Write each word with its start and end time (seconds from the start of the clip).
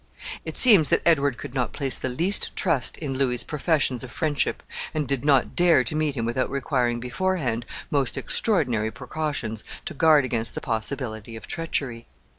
It 0.45 0.57
seems 0.57 0.89
that 0.89 1.03
Edward 1.05 1.37
could 1.37 1.53
not 1.53 1.73
place 1.73 1.99
the 1.99 2.09
least 2.09 2.55
trust 2.55 2.97
in 2.97 3.13
Louis's 3.13 3.43
professions 3.43 4.03
of 4.03 4.09
friendship, 4.11 4.63
and 4.95 5.07
did 5.07 5.23
not 5.23 5.55
dare 5.55 5.83
to 5.83 5.95
meet 5.95 6.17
him 6.17 6.25
without 6.25 6.49
requiring 6.49 6.99
beforehand 6.99 7.67
most 7.91 8.17
extraordinary 8.17 8.89
precautions 8.89 9.63
to 9.85 9.93
guard 9.93 10.25
against 10.25 10.55
the 10.55 10.59
possibility 10.61 11.35
of 11.35 11.45
treachery. 11.45 12.07